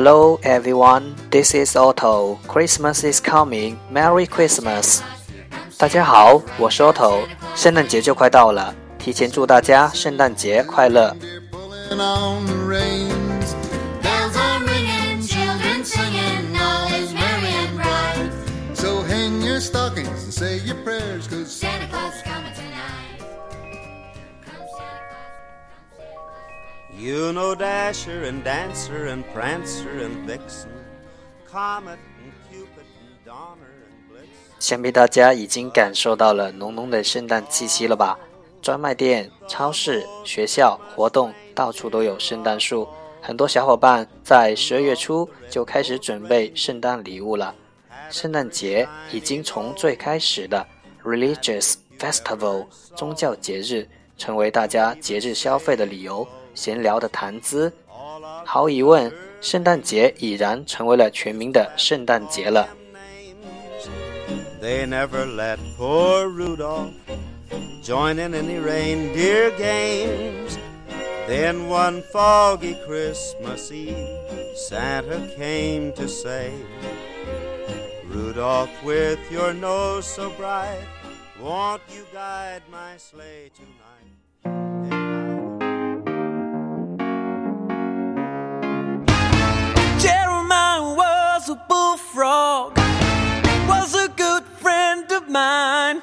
[0.00, 2.38] Hello everyone, this is Otto.
[2.46, 3.78] Christmas is coming.
[3.90, 5.00] Merry Christmas.
[5.76, 7.26] 大家好，我是 Otto。
[7.56, 11.16] 圣诞节就快到了，提前祝大家圣诞节快乐。
[27.00, 30.68] You know Dasher and Dancer and Prancer and Vixen,
[31.48, 34.58] Comet and Cupid and Donner and Blitzen.
[34.58, 38.18] 想必大家已经感受到了浓浓的圣诞气息了吧？
[38.60, 42.88] 专卖店、超市、学校、活动，到处都有圣诞树。
[43.22, 47.54] 很多小伙伴在十二月初就开始准备圣诞礼物了。
[48.10, 50.66] 圣诞节已经从最开始的
[51.04, 56.26] religious festival 宗教节日，成为大家节日消费的理由。
[56.57, 57.73] 闲聊的谈资，
[58.45, 62.67] 毫无疑问，圣诞节已然成为了全民的圣诞节了。
[64.61, 66.93] They never let poor Rudolph
[67.83, 70.57] join in any reindeer games.
[71.27, 73.95] Then one foggy Christmas Eve,
[74.55, 76.51] Santa came to say,
[78.09, 80.85] Rudolph, with your nose so bright,
[81.41, 83.86] won't you guide my sleigh tonight?
[91.66, 92.72] Bullfrog,
[93.66, 96.02] was a good friend of mine.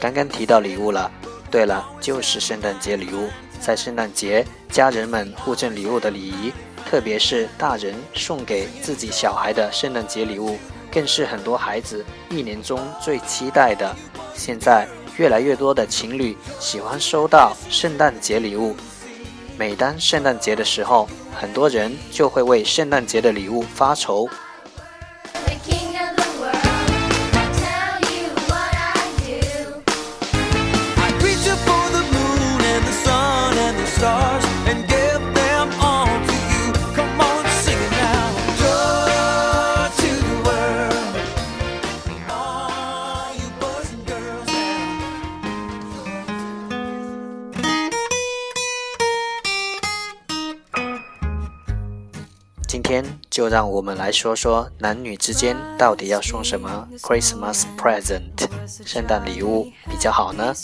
[0.00, 1.10] 刚刚提到礼物了，
[1.50, 3.28] 对了，就是圣诞节礼物。
[3.60, 6.52] 在圣诞节，家人们互赠礼物的礼仪，
[6.88, 10.56] 特别是大人送给自己小孩的圣诞节礼物，
[10.92, 13.94] 更是很多孩子一年中最期待的。
[14.34, 18.76] 现在，越来越多的情侣喜欢收到圣诞节礼物。
[19.58, 21.08] 每当圣诞节的时候，
[21.40, 24.28] 很多人就会为圣诞节的礼物发愁。
[52.68, 60.54] 今天就让我们来说说男女之间到底要送什么 Christmas present 圣诞礼物比较好呢.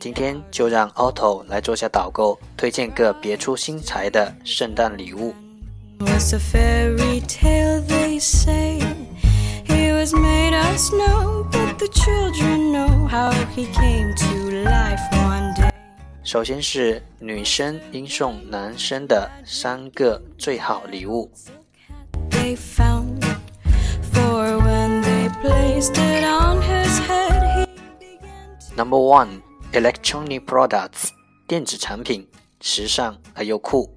[0.00, 5.34] 今天就让 Otto 来做下导购，推荐个别出心裁的圣诞礼物。
[16.34, 21.30] 首先是女生应送男生的三个最好礼物。
[28.76, 29.40] Number one
[29.72, 31.10] electronic products
[31.46, 32.26] 电子产品
[32.60, 33.88] 时尚而又酷。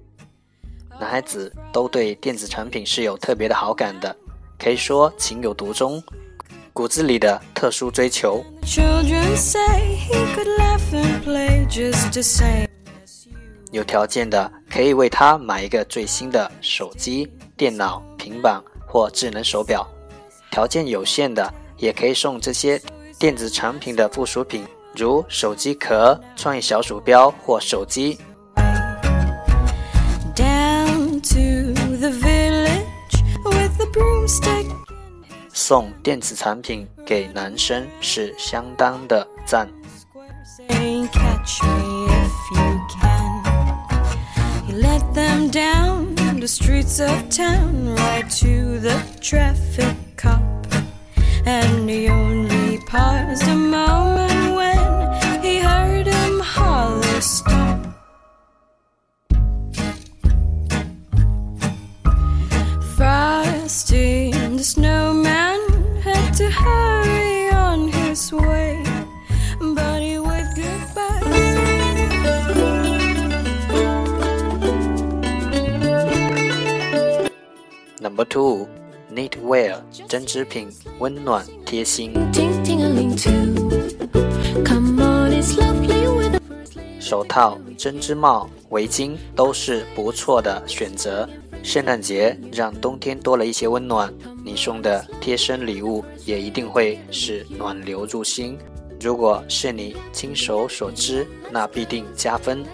[1.00, 4.16] 男孩子都对电子产品是有特别的好感的
[4.56, 6.00] 可以说情有独钟
[6.72, 8.44] 骨子里的特殊追求。
[8.68, 12.68] Children say he could laugh and play just the same.
[13.70, 19.86] 有条件的可以为他买一个最新的手机、电脑、平板或智能手表；
[20.50, 22.78] 条件有限的也可以送这些
[23.18, 28.18] 电子产品的附属品，如手机壳、创意小鼠标或手机。
[30.36, 34.77] Down to the village with the broomstick.
[35.68, 39.68] 送电子产品给男生是相当的赞。
[80.08, 80.70] 针织品，
[81.00, 82.14] 温暖贴心。
[86.98, 91.28] 手套、针织帽、围巾都是不错的选择。
[91.62, 94.10] 圣诞节让冬天多了一些温暖，
[94.42, 98.56] 你送的贴身礼物也一定会是暖流入心。
[98.98, 102.64] 如果是你亲手所织，那必定加分。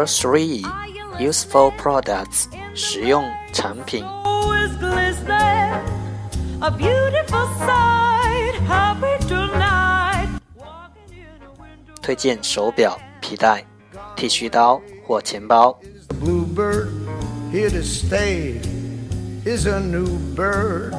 [0.00, 0.64] Number three,
[1.18, 4.02] useful products，实用产品。
[4.66, 5.82] is glistening,
[6.60, 8.54] a beautiful sight.
[8.66, 11.94] Happy tonight, walking in a window.
[12.00, 13.64] 推荐手表、皮带、
[14.16, 15.78] 剃须刀或钱包。
[16.20, 16.88] bluebird
[17.52, 18.58] here to stay
[19.44, 20.94] is a new bird.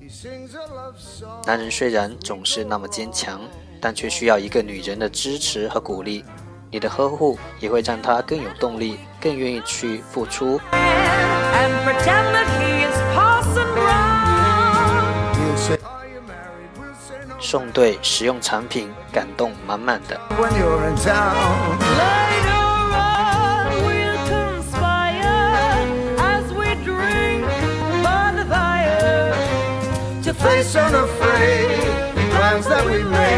[0.00, 1.46] He sings a love song.
[1.46, 3.42] 男人虽然总是那么坚强，
[3.78, 6.24] 但却需要一个女人的支持和鼓励。
[6.71, 10.59] 你的呵护也会让他更有动力，更愿意去付出。
[17.39, 20.19] 送对实用产品，感动满满的。
[30.37, 31.65] Face unafraid
[32.35, 33.34] plans that we made.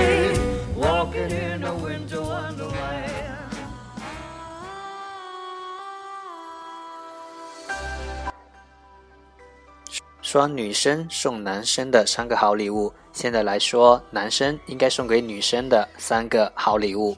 [10.29, 12.91] 说女生送男生的三个好礼物。
[13.13, 17.15] 现在来说男生应该送给女生的三个好礼物。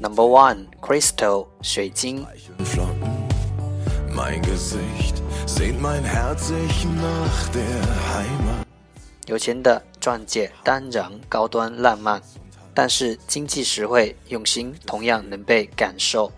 [0.00, 2.26] Number one crystal 水晶。
[9.26, 12.20] 有钱的钻戒当然高端浪漫，
[12.72, 16.32] 但是经济实惠、用心同样能被感受。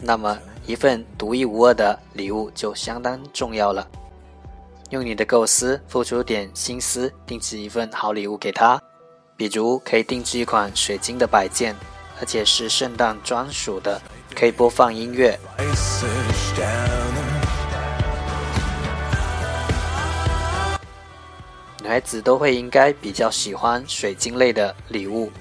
[0.00, 3.88] 那么一份独一无二的礼物就相当重要了。
[4.90, 8.80] 用你的构思付出点心思，定制一份好礼物给他。
[9.36, 11.74] 比如可以定制一款水晶的摆件，
[12.22, 14.00] 而且是圣诞专属的，
[14.32, 15.36] 可以播放音乐。
[21.82, 25.32] 女孩子都会应该比较喜欢水晶类的礼物。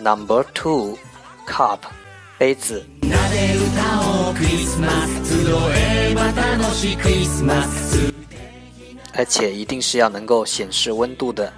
[0.00, 0.96] Number two,
[1.46, 1.78] cup
[2.38, 2.84] 杯子。
[3.02, 8.12] なで歌おうクリスマス集えば楽しいクリスマス
[9.14, 11.52] 而且一定是要能够显示温度的。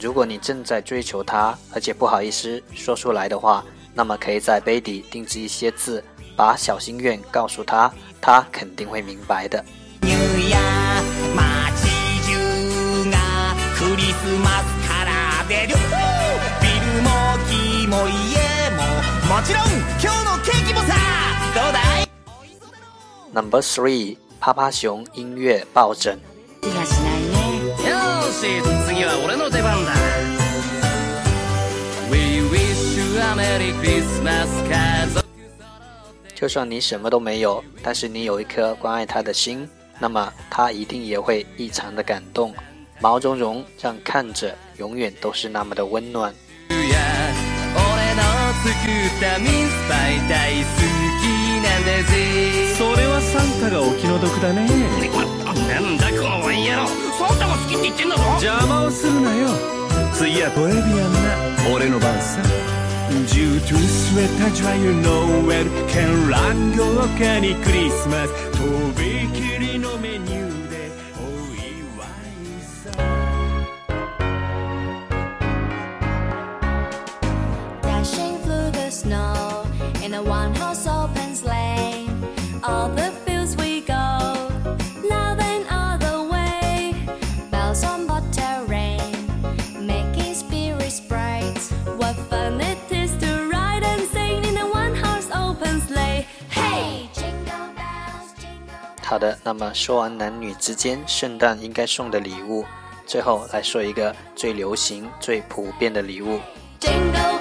[0.00, 3.64] 如果你正在追求它，而且不好意思说出来的话，
[3.94, 6.02] 那么可以在杯底定制一些字，
[6.36, 9.62] 把小心愿告诉他，他肯定会明白的。
[17.90, 18.82] も家も
[19.34, 19.62] もちろん
[20.00, 20.94] 今日のケーキもさ
[21.54, 22.06] どうだい
[23.32, 26.18] Number three，趴趴熊音乐抱枕。
[26.62, 27.28] 気がしないね
[27.90, 27.96] よ
[28.32, 29.92] し次は俺の出番だ
[32.10, 35.20] We wish you a Merry Christmas 家族
[36.34, 42.54] 就算你什么都没有，但是你有一颗关爱他的心，那么他一定也会异常的感动。
[43.00, 46.34] 毛茸茸，让看着永远都是那么的温暖。
[48.61, 50.65] や俺の作ったミンスパイ大好
[51.19, 51.25] き
[51.61, 52.13] なんだぜ。
[52.77, 54.67] それはサンタがお気の毒だね。
[55.67, 58.23] なんだこのワイヤロサンタが好きって言ってんだぞ。
[58.41, 59.47] 邪魔をするなよ。
[60.13, 61.13] 次はトレビアン
[61.69, 61.73] な。
[61.73, 62.41] 俺の番さ。
[63.27, 68.29] Due to sweat and joyeux Noël 絢爛豪華にクリスマス。
[68.51, 68.59] と
[68.97, 69.60] びきり
[99.11, 102.63] 好的那么说完男女之间圣诞应该送的礼物
[103.05, 106.39] 最后来说一个最流行最普遍的礼物。
[106.79, 107.40] Jingle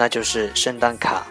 [0.00, 1.26] 那就是圣诞卡。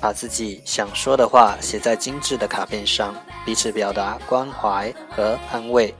[0.00, 3.12] 把自己想说的话写在精致的卡片上，
[3.44, 5.92] 彼此表达关怀和安慰。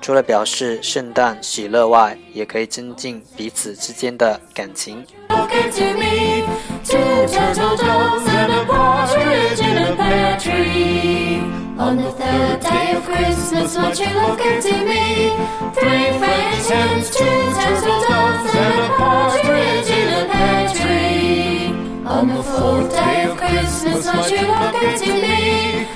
[0.00, 5.04] 除了表示圣诞喜乐外，也可以增进彼此之间的感情。
[5.28, 6.42] Love came to me.
[6.84, 6.98] Two
[7.28, 11.40] turtle doves and a partridge in a pear tree.
[11.78, 15.30] On the third day of Christmas, my true love came to me.
[15.74, 21.74] Three French hens, two turtle doves and a partridge in a pear tree.
[22.06, 25.86] On the fourth day of Christmas, my true love came to me.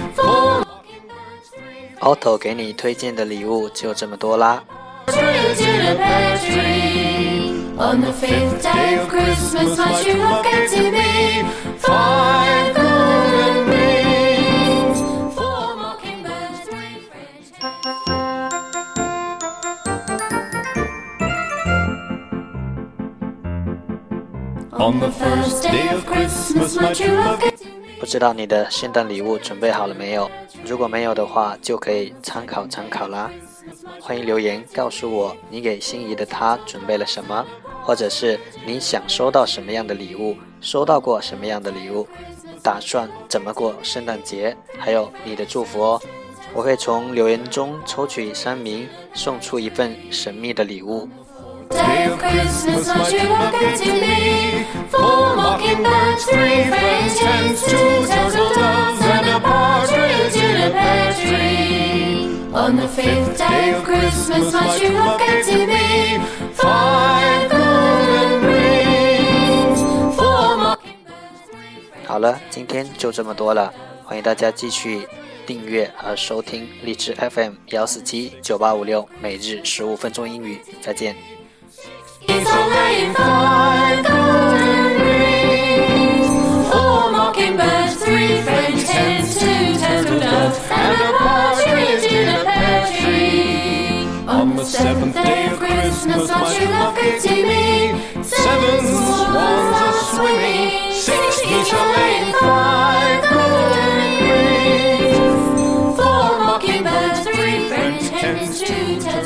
[2.06, 4.62] Otto 给你推荐的礼物就这么多啦。
[7.88, 11.06] On the first day of Christmas, my true love came to me.
[27.98, 30.30] 不知道你的圣诞礼物准备好了没有？
[30.64, 33.30] 如果没有的话，就可以参考参考啦。
[34.00, 37.44] 欢迎留言告诉我你给心仪的他准备了什么，
[37.82, 42.06] 或者是你想收到什么样的礼物，收到过什么样的礼物，
[42.62, 46.00] 打算怎么过圣诞节，还有你的祝福哦。
[46.52, 51.08] 我会从留言中抽取三名，送出一份神秘的礼物。
[72.06, 73.70] 好了，今天就这么多了，
[74.04, 75.06] 欢迎大家继续
[75.46, 81.14] 订阅和收听荔枝 FM 幺四七九八五六每日十五分钟英语，再见。
[88.96, 94.06] chickens, two turtle doves, and a partridge in a pear tree.
[94.26, 97.62] On the seventh day of Christmas, my true love gave to me
[98.22, 105.16] seven swans are swimming, six geese are laying, five golden rings,
[105.98, 109.25] four mockingbirds, three French hens, two turtle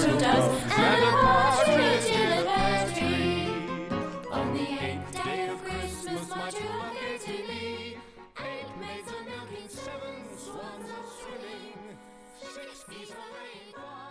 [13.28, 14.09] 桂花。